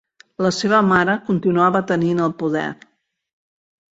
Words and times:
La 0.43 0.51
seva 0.59 0.77
mare 0.91 1.15
continuava 1.27 1.83
tenint 1.91 2.23
el 2.27 2.35
poder. 2.41 2.65